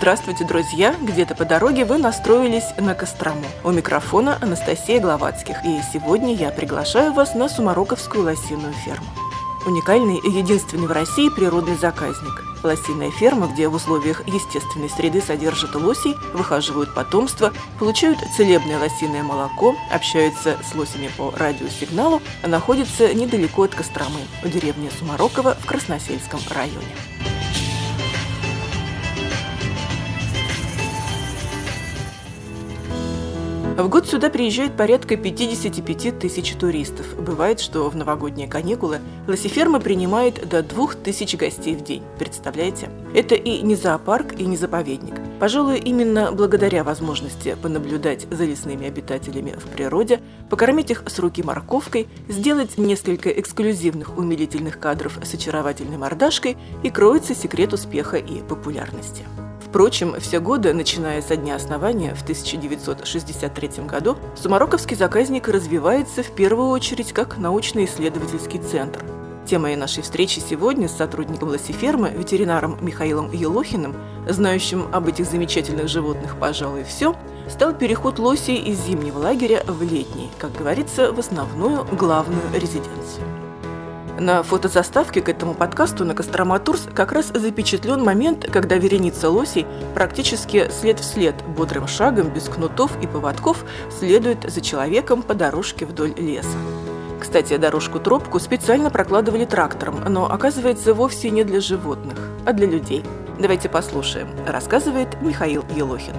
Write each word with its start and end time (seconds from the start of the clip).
Здравствуйте, 0.00 0.44
друзья! 0.44 0.94
Где-то 1.02 1.34
по 1.34 1.44
дороге 1.44 1.84
вы 1.84 1.98
настроились 1.98 2.72
на 2.78 2.94
Кострому. 2.94 3.44
У 3.64 3.70
микрофона 3.70 4.38
Анастасия 4.40 4.98
Гловацких. 4.98 5.64
И 5.64 5.80
сегодня 5.92 6.34
я 6.34 6.50
приглашаю 6.50 7.12
вас 7.12 7.34
на 7.34 7.48
Сумароковскую 7.48 8.24
лосиную 8.24 8.72
ферму. 8.72 9.29
Уникальный 9.66 10.18
и 10.18 10.30
единственный 10.30 10.86
в 10.86 10.92
России 10.92 11.28
природный 11.28 11.76
заказник. 11.76 12.44
Лосиная 12.62 13.10
ферма, 13.10 13.46
где 13.46 13.68
в 13.68 13.74
условиях 13.74 14.26
естественной 14.26 14.88
среды 14.88 15.20
содержат 15.20 15.74
лосей, 15.74 16.14
выхаживают 16.32 16.94
потомство, 16.94 17.52
получают 17.78 18.18
целебное 18.36 18.78
лосиное 18.78 19.22
молоко, 19.22 19.76
общаются 19.90 20.56
с 20.62 20.74
лосями 20.74 21.10
по 21.16 21.30
радиосигналу, 21.30 22.22
находится 22.42 23.12
недалеко 23.14 23.64
от 23.64 23.74
Костромы, 23.74 24.20
у 24.44 24.48
деревни 24.48 24.90
Сумарокова 24.98 25.56
в 25.60 25.66
Красносельском 25.66 26.40
районе. 26.50 27.19
В 33.80 33.88
год 33.88 34.06
сюда 34.06 34.28
приезжает 34.28 34.76
порядка 34.76 35.16
55 35.16 36.18
тысяч 36.18 36.52
туристов. 36.52 37.06
Бывает, 37.16 37.60
что 37.60 37.88
в 37.88 37.96
новогодние 37.96 38.46
каникулы 38.46 39.00
лосиферма 39.26 39.80
принимает 39.80 40.46
до 40.46 40.62
2000 40.62 41.36
гостей 41.36 41.74
в 41.74 41.82
день. 41.82 42.02
Представляете? 42.18 42.90
Это 43.14 43.36
и 43.36 43.62
не 43.62 43.76
зоопарк, 43.76 44.38
и 44.38 44.44
не 44.44 44.58
заповедник. 44.58 45.14
Пожалуй, 45.38 45.78
именно 45.78 46.30
благодаря 46.30 46.84
возможности 46.84 47.56
понаблюдать 47.62 48.26
за 48.30 48.44
лесными 48.44 48.86
обитателями 48.86 49.52
в 49.52 49.66
природе, 49.68 50.20
покормить 50.50 50.90
их 50.90 51.02
с 51.06 51.18
руки 51.18 51.42
морковкой, 51.42 52.06
сделать 52.28 52.76
несколько 52.76 53.30
эксклюзивных 53.30 54.18
умилительных 54.18 54.78
кадров 54.78 55.18
с 55.22 55.32
очаровательной 55.32 55.96
мордашкой 55.96 56.58
и 56.82 56.90
кроется 56.90 57.34
секрет 57.34 57.72
успеха 57.72 58.18
и 58.18 58.42
популярности. 58.42 59.24
Впрочем, 59.70 60.16
все 60.18 60.40
годы, 60.40 60.74
начиная 60.74 61.22
со 61.22 61.36
дня 61.36 61.54
основания 61.54 62.12
в 62.16 62.22
1963 62.22 63.84
году, 63.84 64.18
Сумароковский 64.34 64.96
заказник 64.96 65.46
развивается 65.46 66.24
в 66.24 66.32
первую 66.32 66.70
очередь 66.70 67.12
как 67.12 67.38
научно-исследовательский 67.38 68.58
центр. 68.58 69.04
Темой 69.46 69.76
нашей 69.76 70.02
встречи 70.02 70.40
сегодня 70.40 70.88
с 70.88 70.96
сотрудником 70.96 71.50
лосифермы, 71.50 72.10
ветеринаром 72.10 72.78
Михаилом 72.80 73.30
Елохиным, 73.30 73.94
знающим 74.28 74.88
об 74.90 75.06
этих 75.06 75.26
замечательных 75.26 75.86
животных, 75.86 76.36
пожалуй, 76.40 76.82
все, 76.82 77.14
стал 77.48 77.72
переход 77.72 78.18
лосей 78.18 78.56
из 78.56 78.84
зимнего 78.84 79.20
лагеря 79.20 79.62
в 79.68 79.82
летний, 79.82 80.30
как 80.38 80.50
говорится, 80.50 81.12
в 81.12 81.20
основную 81.20 81.84
главную 81.92 82.42
резиденцию. 82.52 83.49
На 84.20 84.42
фотозаставке 84.42 85.22
к 85.22 85.30
этому 85.30 85.54
подкасту 85.54 86.04
на 86.04 86.14
Кострома 86.14 86.58
Турс 86.58 86.86
как 86.94 87.12
раз 87.12 87.28
запечатлен 87.28 88.04
момент, 88.04 88.46
когда 88.52 88.76
вереница 88.76 89.30
лосей 89.30 89.66
практически 89.94 90.70
след 90.70 91.00
в 91.00 91.04
след, 91.04 91.34
бодрым 91.56 91.88
шагом, 91.88 92.28
без 92.28 92.44
кнутов 92.44 92.92
и 93.02 93.06
поводков, 93.06 93.64
следует 93.98 94.42
за 94.42 94.60
человеком 94.60 95.22
по 95.22 95.32
дорожке 95.32 95.86
вдоль 95.86 96.12
леса. 96.18 96.58
Кстати, 97.18 97.56
дорожку-тропку 97.56 98.38
специально 98.40 98.90
прокладывали 98.90 99.46
трактором, 99.46 100.04
но 100.06 100.30
оказывается 100.30 100.92
вовсе 100.92 101.30
не 101.30 101.42
для 101.42 101.62
животных, 101.62 102.18
а 102.44 102.52
для 102.52 102.66
людей. 102.66 103.02
Давайте 103.38 103.70
послушаем, 103.70 104.28
рассказывает 104.46 105.08
Михаил 105.22 105.64
Елохин. 105.74 106.14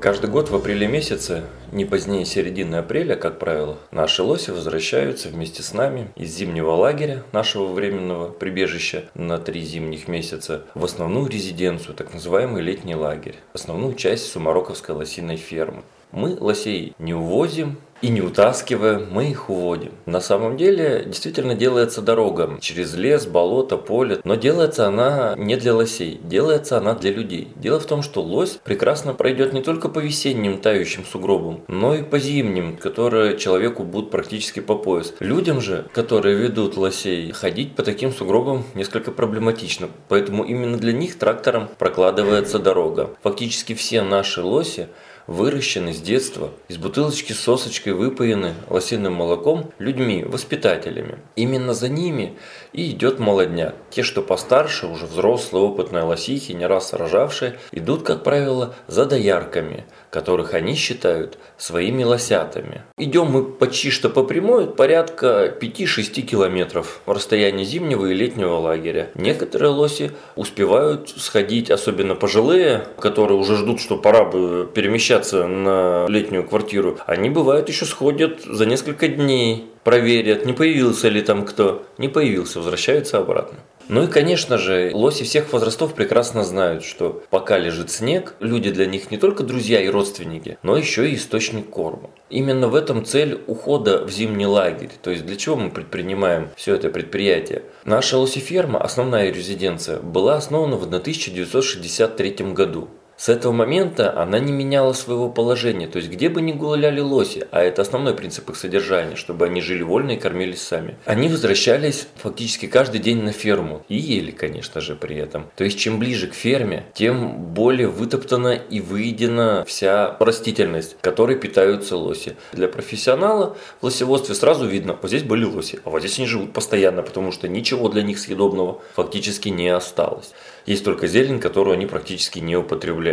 Каждый 0.00 0.30
год 0.30 0.48
в 0.48 0.56
апреле 0.56 0.88
месяце, 0.88 1.44
не 1.76 1.84
позднее 1.84 2.24
середины 2.24 2.76
апреля, 2.76 3.16
как 3.16 3.38
правило, 3.38 3.76
наши 3.90 4.22
лоси 4.22 4.50
возвращаются 4.50 5.28
вместе 5.28 5.62
с 5.62 5.74
нами 5.74 6.10
из 6.16 6.34
зимнего 6.34 6.70
лагеря, 6.70 7.22
нашего 7.32 7.70
временного 7.70 8.30
прибежища 8.30 9.04
на 9.14 9.38
три 9.38 9.60
зимних 9.60 10.08
месяца, 10.08 10.64
в 10.74 10.82
основную 10.86 11.28
резиденцию, 11.28 11.94
так 11.94 12.14
называемый 12.14 12.62
летний 12.62 12.94
лагерь, 12.94 13.36
основную 13.52 13.94
часть 13.94 14.24
Сумароковской 14.32 14.94
лосиной 14.94 15.36
фермы. 15.36 15.82
Мы 16.12 16.36
лосей 16.40 16.94
не 16.98 17.14
увозим, 17.14 17.78
и 18.02 18.08
не 18.08 18.20
утаскивая, 18.20 18.98
мы 18.98 19.30
их 19.30 19.48
уводим. 19.48 19.92
На 20.04 20.20
самом 20.20 20.56
деле, 20.56 21.04
действительно 21.06 21.54
делается 21.54 22.02
дорога 22.02 22.58
через 22.60 22.94
лес, 22.94 23.26
болото, 23.26 23.76
поле, 23.76 24.20
но 24.24 24.34
делается 24.34 24.86
она 24.86 25.34
не 25.36 25.56
для 25.56 25.74
лосей, 25.74 26.20
делается 26.22 26.76
она 26.76 26.94
для 26.94 27.10
людей. 27.10 27.48
Дело 27.56 27.80
в 27.80 27.86
том, 27.86 28.02
что 28.02 28.22
лось 28.22 28.58
прекрасно 28.62 29.14
пройдет 29.14 29.52
не 29.52 29.62
только 29.62 29.88
по 29.88 29.98
весенним 29.98 30.58
тающим 30.58 31.04
сугробам, 31.04 31.62
но 31.68 31.94
и 31.94 32.02
по 32.02 32.18
зимним, 32.18 32.76
которые 32.76 33.38
человеку 33.38 33.82
будут 33.82 34.10
практически 34.10 34.60
по 34.60 34.76
пояс. 34.76 35.14
Людям 35.20 35.60
же, 35.60 35.86
которые 35.92 36.36
ведут 36.36 36.76
лосей, 36.76 37.32
ходить 37.32 37.74
по 37.74 37.82
таким 37.82 38.12
сугробам 38.12 38.64
несколько 38.74 39.10
проблематично, 39.10 39.88
поэтому 40.08 40.44
именно 40.44 40.76
для 40.76 40.92
них 40.92 41.18
трактором 41.18 41.68
прокладывается 41.78 42.58
дорога. 42.58 43.10
Фактически 43.22 43.74
все 43.74 44.02
наши 44.02 44.42
лоси 44.42 44.88
выращены 45.26 45.92
с 45.92 46.00
детства, 46.00 46.50
из 46.68 46.78
бутылочки 46.78 47.32
с 47.32 47.40
сосочкой 47.40 47.92
выпоены 47.92 48.54
лосиным 48.68 49.14
молоком 49.14 49.72
людьми, 49.78 50.24
воспитателями. 50.24 51.18
Именно 51.34 51.74
за 51.74 51.88
ними 51.88 52.36
и 52.72 52.90
идет 52.90 53.18
молодняк. 53.18 53.74
Те, 53.90 54.02
что 54.02 54.22
постарше, 54.22 54.86
уже 54.86 55.06
взрослые, 55.06 55.64
опытные 55.64 56.04
лосихи, 56.04 56.52
не 56.52 56.66
раз 56.66 56.92
рожавшие, 56.92 57.58
идут, 57.72 58.02
как 58.02 58.22
правило, 58.22 58.74
за 58.86 59.06
доярками, 59.06 59.84
которых 60.10 60.54
они 60.54 60.74
считают 60.74 61.38
своими 61.56 62.04
лосятами. 62.04 62.82
Идем 62.98 63.26
мы 63.30 63.44
почти 63.44 63.90
что 63.90 64.10
по 64.10 64.22
прямой, 64.22 64.66
порядка 64.66 65.54
5-6 65.60 66.22
километров 66.22 67.00
в 67.06 67.12
расстоянии 67.12 67.64
зимнего 67.64 68.06
и 68.06 68.14
летнего 68.14 68.56
лагеря. 68.56 69.10
Некоторые 69.14 69.70
лоси 69.70 70.12
успевают 70.36 71.10
сходить, 71.10 71.70
особенно 71.70 72.14
пожилые, 72.14 72.86
которые 72.98 73.38
уже 73.38 73.56
ждут, 73.56 73.80
что 73.80 73.96
пора 73.96 74.24
бы 74.24 74.70
перемещаться 74.72 75.15
на 75.46 76.06
летнюю 76.08 76.44
квартиру. 76.46 76.98
Они 77.06 77.30
бывают 77.30 77.68
еще 77.68 77.84
сходят 77.84 78.42
за 78.42 78.66
несколько 78.66 79.08
дней, 79.08 79.70
проверят, 79.84 80.44
не 80.46 80.52
появился 80.52 81.08
ли 81.08 81.22
там 81.22 81.44
кто. 81.44 81.86
Не 81.98 82.08
появился, 82.08 82.58
возвращаются 82.58 83.18
обратно. 83.18 83.58
Ну 83.88 84.02
и, 84.02 84.08
конечно 84.08 84.58
же, 84.58 84.90
лоси 84.92 85.22
всех 85.22 85.52
возрастов 85.52 85.94
прекрасно 85.94 86.42
знают, 86.42 86.82
что 86.82 87.22
пока 87.30 87.56
лежит 87.56 87.90
снег, 87.90 88.34
люди 88.40 88.70
для 88.70 88.86
них 88.86 89.12
не 89.12 89.16
только 89.16 89.44
друзья 89.44 89.80
и 89.80 89.88
родственники, 89.88 90.58
но 90.64 90.76
еще 90.76 91.08
и 91.08 91.14
источник 91.14 91.70
корма. 91.70 92.10
Именно 92.28 92.66
в 92.66 92.74
этом 92.74 93.04
цель 93.04 93.40
ухода 93.46 94.04
в 94.04 94.10
зимний 94.10 94.46
лагерь. 94.46 94.90
То 95.02 95.12
есть 95.12 95.24
для 95.24 95.36
чего 95.36 95.54
мы 95.54 95.70
предпринимаем 95.70 96.48
все 96.56 96.74
это 96.74 96.88
предприятие? 96.88 97.62
Наша 97.84 98.18
лосиферма, 98.18 98.80
основная 98.80 99.30
резиденция, 99.32 100.00
была 100.00 100.34
основана 100.34 100.76
в 100.76 100.82
1963 100.82 102.52
году. 102.52 102.88
С 103.16 103.30
этого 103.30 103.52
момента 103.52 104.14
она 104.20 104.38
не 104.38 104.52
меняла 104.52 104.92
своего 104.92 105.30
положения, 105.30 105.86
то 105.86 105.96
есть 105.96 106.10
где 106.10 106.28
бы 106.28 106.42
ни 106.42 106.52
гуляли 106.52 107.00
лоси, 107.00 107.48
а 107.50 107.62
это 107.62 107.80
основной 107.80 108.12
принцип 108.12 108.50
их 108.50 108.56
содержания, 108.56 109.16
чтобы 109.16 109.46
они 109.46 109.62
жили 109.62 109.82
вольно 109.82 110.12
и 110.12 110.16
кормились 110.18 110.60
сами. 110.60 110.96
Они 111.06 111.28
возвращались 111.28 112.08
фактически 112.16 112.66
каждый 112.66 113.00
день 113.00 113.22
на 113.22 113.32
ферму 113.32 113.82
и 113.88 113.96
ели, 113.96 114.32
конечно 114.32 114.82
же, 114.82 114.96
при 114.96 115.16
этом. 115.16 115.46
То 115.56 115.64
есть 115.64 115.78
чем 115.78 115.98
ближе 115.98 116.26
к 116.26 116.34
ферме, 116.34 116.84
тем 116.92 117.38
более 117.38 117.88
вытоптана 117.88 118.52
и 118.52 118.80
выедена 118.80 119.64
вся 119.66 120.14
растительность, 120.20 120.98
которой 121.00 121.36
питаются 121.36 121.96
лоси. 121.96 122.36
Для 122.52 122.68
профессионала 122.68 123.56
в 123.80 123.84
лосеводстве 123.84 124.34
сразу 124.34 124.66
видно, 124.66 124.94
вот 125.00 125.08
здесь 125.08 125.22
были 125.22 125.46
лоси, 125.46 125.80
а 125.84 125.90
вот 125.90 126.00
здесь 126.00 126.18
они 126.18 126.28
живут 126.28 126.52
постоянно, 126.52 127.02
потому 127.02 127.32
что 127.32 127.48
ничего 127.48 127.88
для 127.88 128.02
них 128.02 128.18
съедобного 128.18 128.82
фактически 128.94 129.48
не 129.48 129.70
осталось. 129.70 130.32
Есть 130.66 130.84
только 130.84 131.06
зелень, 131.06 131.40
которую 131.40 131.74
они 131.74 131.86
практически 131.86 132.40
не 132.40 132.56
употребляют 132.56 133.05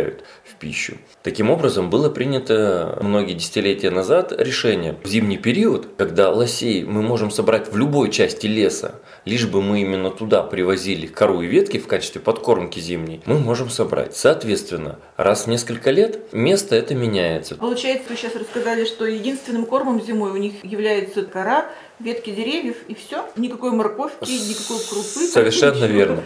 в 0.44 0.54
пищу. 0.56 0.96
Таким 1.22 1.50
образом, 1.50 1.90
было 1.90 2.10
принято 2.10 2.98
многие 3.00 3.34
десятилетия 3.34 3.90
назад 3.90 4.32
решение 4.36 4.96
в 5.02 5.08
зимний 5.08 5.38
период, 5.38 5.88
когда 5.96 6.30
лосей 6.30 6.84
мы 6.84 7.02
можем 7.02 7.30
собрать 7.30 7.72
в 7.72 7.76
любой 7.76 8.10
части 8.10 8.46
леса, 8.46 9.00
лишь 9.24 9.46
бы 9.46 9.62
мы 9.62 9.80
именно 9.80 10.10
туда 10.10 10.42
привозили 10.42 11.06
кору 11.06 11.42
и 11.42 11.46
ветки 11.46 11.78
в 11.78 11.86
качестве 11.86 12.20
подкормки 12.20 12.78
зимней, 12.80 13.22
мы 13.26 13.38
можем 13.38 13.70
собрать. 13.70 14.16
Соответственно, 14.16 14.98
раз 15.16 15.44
в 15.44 15.46
несколько 15.48 15.90
лет 15.90 16.32
место 16.32 16.76
это 16.76 16.94
меняется. 16.94 17.56
Получается, 17.56 18.10
вы 18.10 18.16
сейчас 18.16 18.34
рассказали, 18.34 18.84
что 18.84 19.06
единственным 19.06 19.66
кормом 19.66 20.00
зимой 20.02 20.32
у 20.32 20.36
них 20.36 20.64
является 20.64 21.22
кора, 21.22 21.66
ветки 22.00 22.30
деревьев 22.30 22.76
и 22.88 22.94
все? 22.94 23.24
Никакой 23.36 23.70
морковки, 23.72 24.30
никакой 24.30 24.78
крупы? 24.88 25.26
Совершенно 25.28 25.84
верно. 25.84 26.24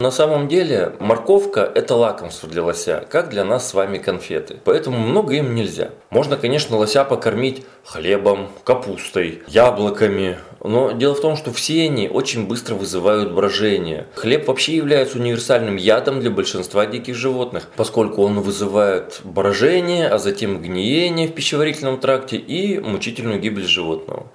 На 0.00 0.10
самом 0.10 0.48
деле 0.48 0.94
морковка– 0.98 1.70
это 1.74 1.94
лакомство 1.94 2.48
для 2.48 2.64
лося, 2.64 3.06
как 3.10 3.28
для 3.28 3.44
нас 3.44 3.68
с 3.68 3.74
вами 3.74 3.98
конфеты. 3.98 4.56
Поэтому 4.64 4.96
много 4.96 5.34
им 5.34 5.54
нельзя. 5.54 5.90
Можно, 6.08 6.38
конечно, 6.38 6.78
лося 6.78 7.04
покормить 7.04 7.66
хлебом, 7.84 8.48
капустой, 8.64 9.42
яблоками. 9.46 10.38
Но 10.64 10.92
дело 10.92 11.14
в 11.14 11.20
том, 11.20 11.36
что 11.36 11.52
все 11.52 11.84
они 11.84 12.08
очень 12.08 12.46
быстро 12.46 12.76
вызывают 12.76 13.34
брожение. 13.34 14.06
Хлеб 14.14 14.48
вообще 14.48 14.76
является 14.76 15.18
универсальным 15.18 15.76
ядом 15.76 16.20
для 16.20 16.30
большинства 16.30 16.86
диких 16.86 17.14
животных, 17.14 17.68
поскольку 17.76 18.22
он 18.22 18.40
вызывает 18.40 19.20
брожение, 19.24 20.08
а 20.08 20.16
затем 20.16 20.62
гниение 20.62 21.28
в 21.28 21.34
пищеварительном 21.34 22.00
тракте 22.00 22.38
и 22.38 22.78
мучительную 22.78 23.38
гибель 23.38 23.66
животного. 23.66 24.28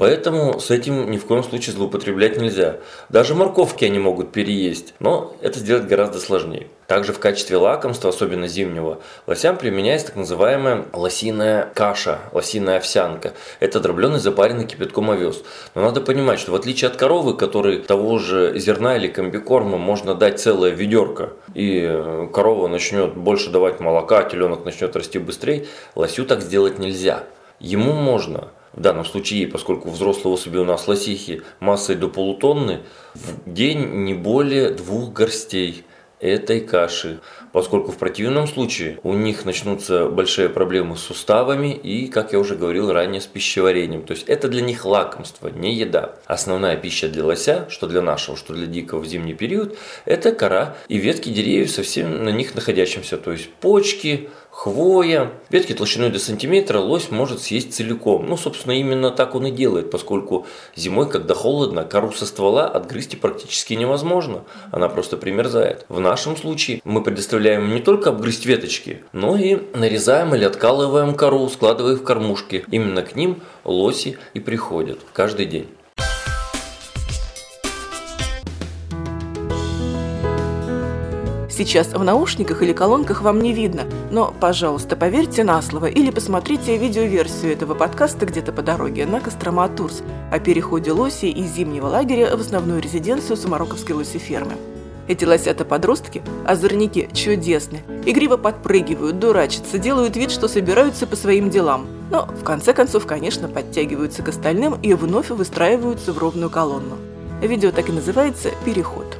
Поэтому 0.00 0.60
с 0.60 0.70
этим 0.70 1.10
ни 1.10 1.18
в 1.18 1.26
коем 1.26 1.44
случае 1.44 1.74
злоупотреблять 1.74 2.38
нельзя. 2.38 2.78
Даже 3.10 3.34
морковки 3.34 3.84
они 3.84 3.98
могут 3.98 4.32
переесть, 4.32 4.94
но 4.98 5.36
это 5.42 5.58
сделать 5.58 5.84
гораздо 5.84 6.20
сложнее. 6.20 6.68
Также 6.86 7.12
в 7.12 7.18
качестве 7.18 7.58
лакомства, 7.58 8.08
особенно 8.08 8.48
зимнего, 8.48 9.00
лосям 9.26 9.58
применяется 9.58 10.06
так 10.06 10.16
называемая 10.16 10.86
лосиная 10.94 11.70
каша, 11.74 12.18
лосиная 12.32 12.78
овсянка. 12.78 13.34
Это 13.60 13.78
дробленый 13.78 14.20
запаренный 14.20 14.66
кипятком 14.66 15.10
овес. 15.10 15.42
Но 15.74 15.82
надо 15.82 16.00
понимать, 16.00 16.40
что 16.40 16.52
в 16.52 16.54
отличие 16.54 16.88
от 16.88 16.96
коровы, 16.96 17.36
которой 17.36 17.80
того 17.80 18.18
же 18.18 18.58
зерна 18.58 18.96
или 18.96 19.06
комбикорма 19.06 19.76
можно 19.76 20.14
дать 20.14 20.40
целое 20.40 20.70
ведерко, 20.70 21.34
и 21.52 22.26
корова 22.32 22.68
начнет 22.68 23.14
больше 23.14 23.50
давать 23.50 23.80
молока, 23.80 24.22
теленок 24.22 24.64
начнет 24.64 24.96
расти 24.96 25.18
быстрее, 25.18 25.66
лосю 25.94 26.24
так 26.24 26.40
сделать 26.40 26.78
нельзя. 26.78 27.24
Ему 27.58 27.92
можно– 27.92 28.48
в 28.72 28.80
данном 28.80 29.04
случае, 29.04 29.48
поскольку 29.48 29.90
взрослые 29.90 30.34
особи 30.34 30.58
у 30.58 30.64
нас 30.64 30.86
лосихи 30.86 31.42
массой 31.58 31.96
до 31.96 32.08
полутонны, 32.08 32.80
в 33.14 33.52
день 33.52 34.04
не 34.04 34.14
более 34.14 34.70
двух 34.70 35.12
горстей 35.12 35.84
этой 36.20 36.60
каши, 36.60 37.20
поскольку 37.52 37.92
в 37.92 37.96
противном 37.96 38.46
случае 38.46 39.00
у 39.02 39.14
них 39.14 39.44
начнутся 39.44 40.06
большие 40.06 40.48
проблемы 40.48 40.96
с 40.96 41.00
суставами 41.00 41.74
и, 41.74 42.08
как 42.08 42.32
я 42.32 42.38
уже 42.38 42.56
говорил 42.56 42.92
ранее, 42.92 43.20
с 43.20 43.26
пищеварением. 43.26 44.02
То 44.02 44.12
есть 44.12 44.28
это 44.28 44.48
для 44.48 44.60
них 44.60 44.84
лакомство, 44.84 45.48
не 45.48 45.74
еда. 45.74 46.16
Основная 46.26 46.76
пища 46.76 47.08
для 47.08 47.24
лося, 47.24 47.66
что 47.70 47.86
для 47.86 48.02
нашего, 48.02 48.36
что 48.36 48.52
для 48.52 48.66
дикого 48.66 49.00
в 49.00 49.06
зимний 49.06 49.34
период, 49.34 49.76
это 50.04 50.32
кора 50.32 50.76
и 50.88 50.98
ветки 50.98 51.30
деревьев 51.30 51.70
со 51.70 51.82
всем 51.82 52.24
на 52.24 52.30
них 52.30 52.54
находящимся, 52.54 53.16
то 53.16 53.32
есть 53.32 53.50
почки, 53.54 54.28
хвоя. 54.50 55.32
Ветки 55.48 55.72
толщиной 55.72 56.10
до 56.10 56.18
сантиметра 56.18 56.78
лось 56.78 57.10
может 57.10 57.40
съесть 57.40 57.74
целиком. 57.74 58.26
Ну, 58.28 58.36
собственно, 58.36 58.72
именно 58.72 59.10
так 59.10 59.34
он 59.34 59.46
и 59.46 59.50
делает, 59.50 59.90
поскольку 59.90 60.46
зимой, 60.76 61.08
когда 61.08 61.34
холодно, 61.34 61.84
кору 61.84 62.12
со 62.12 62.26
ствола 62.26 62.66
отгрызть 62.66 63.20
практически 63.20 63.74
невозможно. 63.74 64.44
Она 64.70 64.88
просто 64.88 65.16
примерзает. 65.16 65.86
В 65.88 66.00
нашем 66.00 66.36
случае 66.36 66.80
мы 66.84 67.02
предоставляем 67.02 67.74
не 67.74 67.80
только 67.80 68.10
обгрызть 68.10 68.46
веточки, 68.46 69.04
но 69.12 69.36
и 69.36 69.58
нарезаем 69.74 70.34
или 70.34 70.44
откалываем 70.44 71.14
кору, 71.14 71.48
складывая 71.48 71.96
в 71.96 72.02
кормушки. 72.02 72.64
Именно 72.70 73.02
к 73.02 73.16
ним 73.16 73.42
лоси 73.64 74.18
и 74.34 74.40
приходят 74.40 74.98
каждый 75.12 75.46
день. 75.46 75.68
Сейчас 81.50 81.88
в 81.88 82.02
наушниках 82.02 82.62
или 82.62 82.72
колонках 82.72 83.22
вам 83.22 83.40
не 83.40 83.52
видно, 83.52 83.82
но, 84.10 84.32
пожалуйста, 84.40 84.96
поверьте 84.96 85.42
на 85.42 85.60
слово 85.60 85.86
или 85.86 86.10
посмотрите 86.10 86.76
видеоверсию 86.76 87.52
этого 87.52 87.74
подкаста 87.74 88.24
где-то 88.24 88.52
по 88.52 88.62
дороге 88.62 89.04
на 89.04 89.20
Кострома 89.20 89.68
Турс 89.68 90.02
о 90.30 90.38
переходе 90.38 90.92
лоси 90.92 91.26
из 91.26 91.52
зимнего 91.52 91.88
лагеря 91.88 92.36
в 92.36 92.40
основную 92.40 92.80
резиденцию 92.80 93.36
Самароковской 93.36 93.96
лосифермы. 93.96 94.52
Эти 95.08 95.24
лосята-подростки, 95.24 96.22
озорники, 96.46 97.08
чудесны. 97.12 97.82
Игриво 98.06 98.36
подпрыгивают, 98.36 99.18
дурачатся, 99.18 99.78
делают 99.78 100.16
вид, 100.16 100.30
что 100.30 100.46
собираются 100.46 101.04
по 101.04 101.16
своим 101.16 101.50
делам. 101.50 101.88
Но, 102.12 102.26
в 102.26 102.44
конце 102.44 102.72
концов, 102.72 103.06
конечно, 103.06 103.48
подтягиваются 103.48 104.22
к 104.22 104.28
остальным 104.28 104.78
и 104.82 104.94
вновь 104.94 105.30
выстраиваются 105.30 106.12
в 106.12 106.18
ровную 106.18 106.48
колонну. 106.48 106.96
Видео 107.42 107.72
так 107.72 107.88
и 107.88 107.92
называется 107.92 108.50
«Переход». 108.64 109.18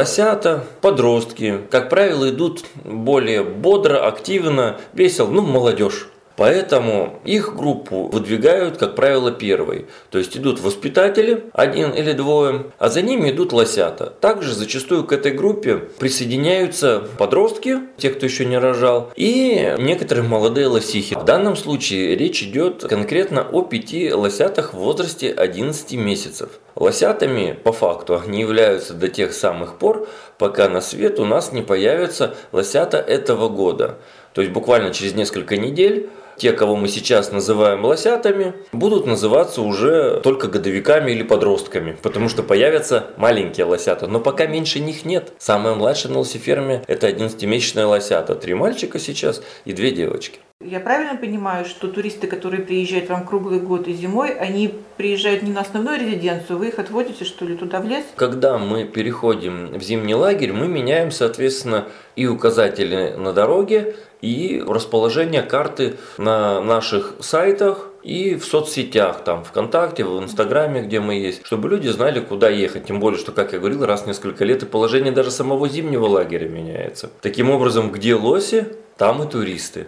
Лосята, 0.00 0.64
подростки, 0.80 1.60
как 1.70 1.90
правило, 1.90 2.30
идут 2.30 2.64
более 2.84 3.44
бодро, 3.44 4.06
активно, 4.06 4.80
весело, 4.94 5.28
ну, 5.28 5.42
молодежь. 5.42 6.08
Поэтому 6.40 7.20
их 7.26 7.54
группу 7.54 8.08
выдвигают, 8.08 8.78
как 8.78 8.94
правило, 8.94 9.30
первой. 9.30 9.84
То 10.08 10.16
есть 10.16 10.38
идут 10.38 10.58
воспитатели, 10.58 11.44
один 11.52 11.90
или 11.90 12.12
двое, 12.12 12.64
а 12.78 12.88
за 12.88 13.02
ними 13.02 13.30
идут 13.30 13.52
лосята. 13.52 14.06
Также 14.06 14.54
зачастую 14.54 15.04
к 15.04 15.12
этой 15.12 15.32
группе 15.32 15.76
присоединяются 15.76 17.06
подростки, 17.18 17.80
те, 17.98 18.08
кто 18.08 18.24
еще 18.24 18.46
не 18.46 18.56
рожал, 18.56 19.12
и 19.16 19.74
некоторые 19.80 20.26
молодые 20.26 20.68
лосихи. 20.68 21.14
В 21.14 21.26
данном 21.26 21.56
случае 21.56 22.16
речь 22.16 22.42
идет 22.42 22.84
конкретно 22.88 23.42
о 23.42 23.60
пяти 23.60 24.10
лосятах 24.10 24.72
в 24.72 24.78
возрасте 24.78 25.30
11 25.30 25.92
месяцев. 25.92 26.48
Лосятами, 26.74 27.54
по 27.62 27.72
факту, 27.72 28.18
они 28.18 28.40
являются 28.40 28.94
до 28.94 29.08
тех 29.08 29.34
самых 29.34 29.76
пор, 29.76 30.08
пока 30.38 30.70
на 30.70 30.80
свет 30.80 31.20
у 31.20 31.26
нас 31.26 31.52
не 31.52 31.60
появятся 31.60 32.34
лосята 32.50 32.96
этого 32.96 33.50
года. 33.50 33.98
То 34.32 34.40
есть 34.40 34.54
буквально 34.54 34.94
через 34.94 35.14
несколько 35.14 35.58
недель 35.58 36.08
те, 36.40 36.52
кого 36.52 36.74
мы 36.74 36.88
сейчас 36.88 37.32
называем 37.32 37.84
лосятами, 37.84 38.54
будут 38.72 39.06
называться 39.06 39.60
уже 39.60 40.20
только 40.20 40.48
годовиками 40.48 41.10
или 41.10 41.22
подростками, 41.22 41.98
потому 42.02 42.30
что 42.30 42.42
появятся 42.42 43.08
маленькие 43.18 43.66
лосята, 43.66 44.06
но 44.06 44.20
пока 44.20 44.46
меньше 44.46 44.80
них 44.80 45.04
нет. 45.04 45.34
Самая 45.38 45.74
младшая 45.74 46.12
на 46.12 46.20
лосиферме– 46.20 46.82
это 46.86 47.10
11-месячная 47.10 47.84
лосята, 47.84 48.34
три 48.34 48.54
мальчика 48.54 48.98
сейчас 48.98 49.42
и 49.66 49.74
две 49.74 49.90
девочки. 49.90 50.40
Я 50.62 50.78
правильно 50.78 51.16
понимаю, 51.16 51.64
что 51.64 51.88
туристы, 51.88 52.26
которые 52.26 52.62
приезжают 52.62 53.08
вам 53.08 53.26
круглый 53.26 53.60
год 53.60 53.88
и 53.88 53.94
зимой, 53.94 54.34
они 54.34 54.74
приезжают 54.98 55.42
не 55.42 55.52
на 55.52 55.62
основную 55.62 55.98
резиденцию, 55.98 56.58
вы 56.58 56.68
их 56.68 56.78
отводите, 56.78 57.24
что 57.24 57.46
ли, 57.46 57.56
туда 57.56 57.80
в 57.80 57.86
лес? 57.86 58.04
Когда 58.14 58.58
мы 58.58 58.84
переходим 58.84 59.78
в 59.78 59.82
зимний 59.82 60.14
лагерь, 60.14 60.52
мы 60.52 60.68
меняем, 60.68 61.12
соответственно, 61.12 61.88
и 62.14 62.26
указатели 62.26 63.14
на 63.16 63.32
дороге, 63.32 63.96
и 64.20 64.62
расположение 64.68 65.40
карты 65.40 65.96
на 66.18 66.60
наших 66.60 67.14
сайтах 67.20 67.88
и 68.02 68.34
в 68.34 68.44
соцсетях, 68.44 69.24
там, 69.24 69.44
ВКонтакте, 69.44 70.04
в 70.04 70.22
Инстаграме, 70.22 70.82
где 70.82 71.00
мы 71.00 71.14
есть, 71.14 71.46
чтобы 71.46 71.70
люди 71.70 71.88
знали, 71.88 72.20
куда 72.20 72.50
ехать. 72.50 72.84
Тем 72.84 73.00
более, 73.00 73.18
что, 73.18 73.32
как 73.32 73.54
я 73.54 73.60
говорил, 73.60 73.86
раз 73.86 74.02
в 74.02 74.06
несколько 74.06 74.44
лет 74.44 74.62
и 74.62 74.66
положение 74.66 75.10
даже 75.10 75.30
самого 75.30 75.70
зимнего 75.70 76.04
лагеря 76.04 76.50
меняется. 76.50 77.10
Таким 77.22 77.48
образом, 77.48 77.90
где 77.90 78.14
лоси, 78.14 78.66
там 78.98 79.22
и 79.22 79.26
туристы. 79.26 79.86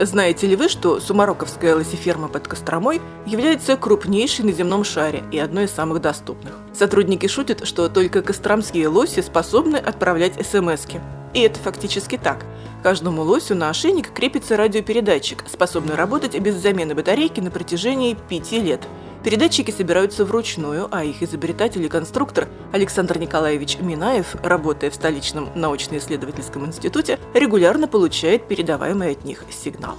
Знаете 0.00 0.46
ли 0.46 0.54
вы, 0.54 0.68
что 0.68 1.00
Сумароковская 1.00 1.74
лосиферма 1.74 2.28
под 2.28 2.46
Костромой 2.46 3.00
является 3.26 3.76
крупнейшей 3.76 4.44
на 4.44 4.52
земном 4.52 4.84
шаре 4.84 5.24
и 5.32 5.38
одной 5.38 5.64
из 5.64 5.72
самых 5.72 6.00
доступных? 6.00 6.54
Сотрудники 6.72 7.26
шутят, 7.26 7.66
что 7.66 7.88
только 7.88 8.22
костромские 8.22 8.86
лоси 8.86 9.20
способны 9.22 9.76
отправлять 9.76 10.34
смс 10.34 10.86
-ки. 10.86 11.00
И 11.34 11.40
это 11.40 11.58
фактически 11.58 12.16
так. 12.16 12.44
Каждому 12.84 13.22
лосю 13.22 13.56
на 13.56 13.70
ошейник 13.70 14.12
крепится 14.12 14.56
радиопередатчик, 14.56 15.42
способный 15.48 15.96
работать 15.96 16.38
без 16.38 16.54
замены 16.54 16.94
батарейки 16.94 17.40
на 17.40 17.50
протяжении 17.50 18.16
пяти 18.28 18.60
лет– 18.60 18.80
Передатчики 19.24 19.72
собираются 19.72 20.24
вручную, 20.24 20.88
а 20.90 21.04
их 21.04 21.22
изобретатель 21.22 21.84
и 21.84 21.88
конструктор 21.88 22.48
Александр 22.72 23.18
Николаевич 23.18 23.78
Минаев, 23.80 24.36
работая 24.42 24.90
в 24.90 24.94
столичном 24.94 25.50
научно-исследовательском 25.56 26.64
институте, 26.66 27.18
регулярно 27.34 27.88
получает 27.88 28.46
передаваемый 28.46 29.10
от 29.10 29.24
них 29.24 29.42
сигнал. 29.50 29.96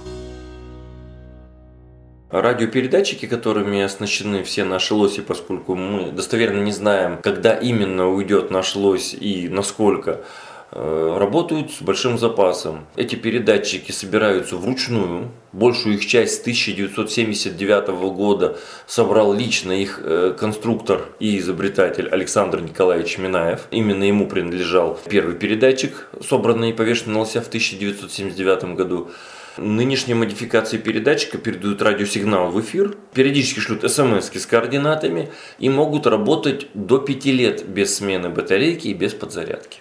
Радиопередатчики, 2.30 3.26
которыми 3.26 3.82
оснащены 3.82 4.44
все 4.44 4.64
наши 4.64 4.94
лоси, 4.94 5.20
поскольку 5.20 5.74
мы 5.74 6.12
достоверно 6.12 6.62
не 6.62 6.70
знаем, 6.70 7.18
когда 7.22 7.54
именно 7.54 8.08
уйдет 8.08 8.52
наш 8.52 8.76
лось 8.76 9.14
и 9.14 9.48
насколько, 9.48 10.24
работают 10.72 11.72
с 11.72 11.82
большим 11.82 12.18
запасом. 12.18 12.86
Эти 12.96 13.16
передатчики 13.16 13.90
собираются 13.90 14.56
вручную. 14.56 15.30
Большую 15.52 15.96
их 15.96 16.06
часть 16.06 16.36
с 16.36 16.40
1979 16.40 17.88
года 18.14 18.56
собрал 18.86 19.32
лично 19.32 19.72
их 19.72 20.00
э, 20.02 20.34
конструктор 20.38 21.06
и 21.18 21.38
изобретатель 21.38 22.08
Александр 22.08 22.60
Николаевич 22.60 23.18
Минаев. 23.18 23.66
Именно 23.72 24.04
ему 24.04 24.28
принадлежал 24.28 24.98
первый 25.08 25.34
передатчик, 25.34 26.08
собранный 26.26 26.70
и 26.70 26.72
повешенный 26.72 27.14
на 27.14 27.20
лося 27.20 27.40
в 27.40 27.48
1979 27.48 28.76
году. 28.76 29.10
Нынешние 29.56 30.14
модификации 30.14 30.78
передатчика 30.78 31.36
передают 31.36 31.82
радиосигнал 31.82 32.50
в 32.50 32.60
эфир, 32.60 32.96
периодически 33.12 33.58
шлют 33.58 33.82
смс 33.90 34.30
с 34.32 34.46
координатами 34.46 35.30
и 35.58 35.68
могут 35.68 36.06
работать 36.06 36.68
до 36.74 36.98
5 36.98 37.24
лет 37.26 37.66
без 37.66 37.96
смены 37.96 38.28
батарейки 38.30 38.86
и 38.86 38.94
без 38.94 39.12
подзарядки. 39.12 39.80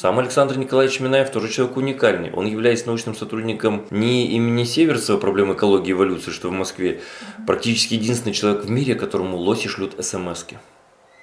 Сам 0.00 0.18
Александр 0.18 0.56
Николаевич 0.56 0.98
Минаев 1.00 1.28
тоже 1.28 1.50
человек 1.50 1.76
уникальный. 1.76 2.32
Он 2.32 2.46
является 2.46 2.86
научным 2.86 3.14
сотрудником 3.14 3.84
не 3.90 4.28
имени 4.28 4.64
Северцева 4.64 5.18
проблем 5.18 5.52
экологии 5.52 5.90
и 5.90 5.92
эволюции, 5.92 6.30
что 6.30 6.48
в 6.48 6.52
Москве, 6.52 7.02
практически 7.46 7.92
единственный 7.92 8.32
человек 8.32 8.64
в 8.64 8.70
мире, 8.70 8.94
которому 8.94 9.36
лоси 9.36 9.68
шлют 9.68 10.02
смс 10.02 10.46
-ки. 10.48 10.56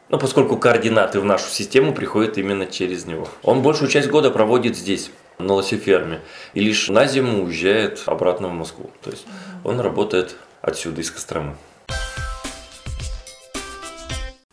Ну, 0.10 0.20
поскольку 0.20 0.58
координаты 0.58 1.20
в 1.20 1.26
нашу 1.26 1.50
систему 1.50 1.92
приходят 1.92 2.38
именно 2.38 2.68
через 2.68 3.08
него. 3.08 3.28
Он 3.42 3.64
большую 3.64 3.90
часть 3.90 4.10
года 4.10 4.30
проводит 4.30 4.78
здесь, 4.78 5.10
на 5.40 5.56
лосиферме, 5.56 6.22
и 6.54 6.60
лишь 6.60 6.88
на 6.90 7.08
зиму 7.08 7.46
уезжает 7.46 8.04
обратно 8.06 8.48
в 8.48 8.54
Москву. 8.54 8.92
То 9.02 9.10
есть 9.10 9.26
он 9.64 9.80
работает 9.80 10.36
отсюда, 10.62 11.02
из 11.02 11.10
Костромы. 11.10 11.56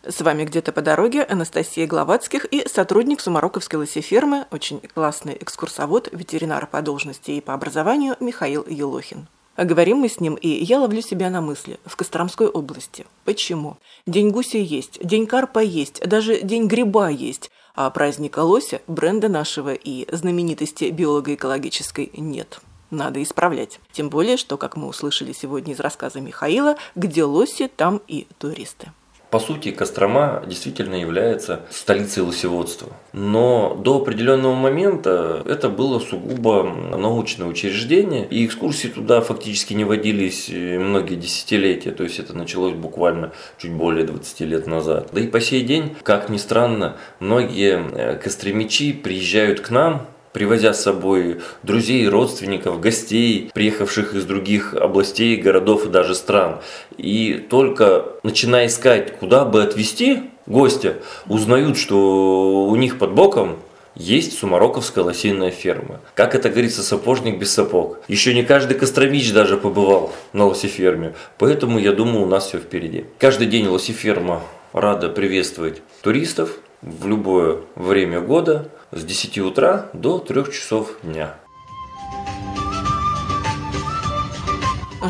С 0.07 0.21
вами 0.21 0.45
где-то 0.45 0.73
по 0.73 0.83
дороге 0.83 1.23
Анастасия 1.23 1.87
Гловацких 1.87 2.45
и 2.45 2.69
сотрудник 2.69 3.23
Сумароковской 3.23 3.79
лосифермы, 3.79 4.45
очень 4.51 4.81
классный 4.81 5.35
экскурсовод, 5.41 6.11
ветеринар 6.13 6.67
по 6.67 6.83
должности 6.83 7.31
и 7.31 7.41
по 7.41 7.55
образованию 7.55 8.15
Михаил 8.21 8.67
Елохин. 8.69 9.29
Говорим 9.57 9.99
мы 9.99 10.11
с 10.11 10.21
ним, 10.21 10.35
и 10.35 10.49
я 10.49 10.81
ловлю 10.81 11.01
себя 11.01 11.31
на 11.31 11.41
мысли. 11.41 11.81
В 11.87 11.97
Костромской 11.97 12.49
области. 12.49 13.07
Почему? 13.25 13.79
День 14.07 14.29
гуся 14.29 14.59
есть, 14.59 14.99
день 15.03 15.27
карпа 15.27 15.61
есть, 15.61 16.07
даже 16.07 16.43
день 16.43 16.67
гриба 16.67 17.09
есть, 17.09 17.51
а 17.75 17.89
праздника 17.89 18.41
лося, 18.41 18.83
бренда 18.87 19.31
нашего 19.31 19.73
и 19.73 20.07
знаменитости 20.15 20.85
биолого-экологической 20.91 22.11
нет. 22.13 22.61
Надо 22.91 23.23
исправлять. 23.23 23.81
Тем 23.93 24.11
более, 24.11 24.37
что, 24.37 24.59
как 24.59 24.77
мы 24.77 24.87
услышали 24.87 25.33
сегодня 25.33 25.73
из 25.73 25.81
рассказа 25.81 26.21
Михаила, 26.21 26.77
где 26.95 27.25
лоси, 27.25 27.71
там 27.75 28.03
и 28.07 28.27
туристы. 28.37 28.93
По 29.35 29.41
сути, 29.41 29.73
Кострома 29.73 30.45
действительно 30.47 30.95
является 30.95 31.62
столицей 31.69 32.23
лосеводства. 32.23 32.93
Но 33.12 33.75
до 33.75 33.97
определенного 33.97 34.55
момента 34.55 35.43
это 35.45 35.69
было 35.69 35.99
сугубо 35.99 36.62
научное 36.62 37.49
учреждение, 37.49 38.29
и 38.29 38.47
экскурсии 38.47 38.87
туда 38.87 39.21
фактически 39.23 39.75
не 39.75 39.83
водились 39.83 40.49
многие 40.49 41.17
десятилетия, 41.17 41.91
то 41.91 42.05
есть 42.05 42.21
это 42.21 42.33
началось 42.33 42.75
буквально 42.75 43.33
чуть 43.59 43.73
более 43.73 44.07
20 44.07 44.41
лет 44.43 44.69
назад. 44.69 45.09
Да 45.11 45.21
и 45.21 45.26
по 45.26 45.41
сей 45.41 45.64
день, 45.64 45.97
как 46.05 46.29
ни 46.29 46.37
странно, 46.37 46.97
многие 47.19 47.85
э, 47.91 48.17
костромичи 48.17 48.93
приезжают 48.93 49.59
к 49.59 49.71
нам 49.71 50.07
привозя 50.35 50.75
с 50.75 50.83
собой 50.83 51.41
друзей, 51.62 52.07
родственников, 52.09 52.81
гостей, 52.81 53.50
приехавших 53.55 54.14
из 54.14 54.26
других 54.26 54.75
областей, 54.75 55.37
городов 55.37 55.87
и 55.87 55.88
даже 55.88 56.14
стран. 56.14 56.59
И 56.99 57.35
только 57.49 58.05
начиная 58.25 58.67
искать, 58.67 59.17
куда 59.19 59.45
бы 59.45 59.62
отвезти 59.62 60.25
гостя, 60.47 60.97
узнают, 61.29 61.79
что 61.79 62.67
у 62.67 62.75
них 62.75 62.99
под 62.99 63.12
боком 63.12 63.57
есть 63.95 64.37
Сумароковская 64.37 65.05
лосиная 65.05 65.53
ферма. 65.53 66.00
Как 66.17 66.35
это 66.35 66.50
говорится, 66.50 66.83
сапожник 66.83 67.38
без 67.38 67.53
сапог. 67.55 68.00
Еще 68.09 68.35
не 68.35 68.43
каждый 68.43 68.76
костромич 68.76 69.33
даже 69.33 69.57
побывал 69.57 70.12
на 70.33 70.47
лосиферме. 70.47 71.14
Поэтому, 71.38 71.79
я 71.79 71.93
думаю, 71.93 72.25
у 72.25 72.29
нас 72.29 72.49
все 72.49 72.59
впереди. 72.59 73.05
Каждый 73.21 73.47
день 73.47 73.69
лосиферма 73.69 74.43
рада 74.73 75.11
приветствовать 75.11 75.81
туристов 76.03 76.59
в 76.83 77.07
любое 77.07 77.61
время 77.76 78.21
года 78.21 78.69
с 78.95 79.05
10 79.05 79.39
утра 79.39 79.91
до 79.93 80.19
3 80.19 80.53
часов 80.53 80.97
дня. 81.03 81.35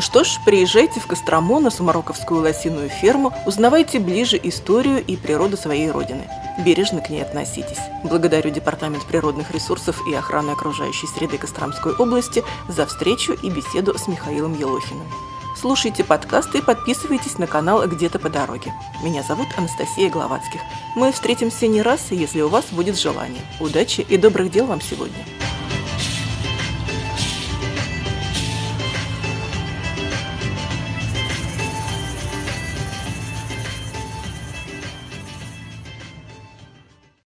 Что 0.01 0.25
ж, 0.25 0.39
приезжайте 0.45 0.99
в 0.99 1.07
Кострому 1.07 1.59
на 1.61 1.69
Сумароковскую 1.69 2.41
лосиную 2.41 2.89
ферму, 2.89 3.31
узнавайте 3.45 3.99
ближе 3.99 4.37
историю 4.43 5.01
и 5.05 5.15
природу 5.15 5.55
своей 5.55 5.89
родины. 5.89 6.27
Бережно 6.65 6.99
к 6.99 7.09
ней 7.09 7.21
относитесь. 7.21 7.79
Благодарю 8.03 8.49
Департамент 8.49 9.05
природных 9.05 9.51
ресурсов 9.51 10.01
и 10.09 10.13
охраны 10.13 10.51
окружающей 10.51 11.07
среды 11.07 11.37
Костромской 11.37 11.95
области 11.95 12.43
за 12.67 12.85
встречу 12.85 13.33
и 13.33 13.49
беседу 13.49 13.97
с 13.97 14.07
Михаилом 14.07 14.57
Елохиным. 14.59 15.07
Слушайте 15.55 16.03
подкасты 16.03 16.57
и 16.57 16.61
подписывайтесь 16.61 17.37
на 17.37 17.47
канал 17.47 17.87
«Где-то 17.87 18.19
по 18.19 18.29
дороге». 18.29 18.73
Меня 19.01 19.23
зовут 19.23 19.47
Анастасия 19.57 20.09
Гловацких. 20.09 20.59
Мы 20.95 21.11
встретимся 21.13 21.67
не 21.67 21.81
раз, 21.81 22.11
если 22.11 22.41
у 22.41 22.49
вас 22.49 22.65
будет 22.71 22.99
желание. 22.99 23.41
Удачи 23.61 24.01
и 24.01 24.17
добрых 24.17 24.51
дел 24.51 24.65
вам 24.65 24.81
сегодня! 24.81 25.44